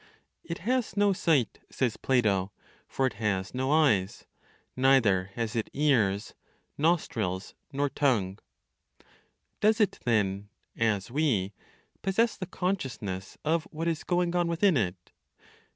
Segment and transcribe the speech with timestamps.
[0.43, 2.51] "It has no sight" (says Plato)
[2.87, 4.25] "for it has no eyes.
[4.75, 6.33] Neither has it ears,
[6.75, 8.39] nostrils, nor tongue."
[9.59, 11.53] Does it, then, as we,
[12.01, 15.11] possess the consciousness of what is going on within it?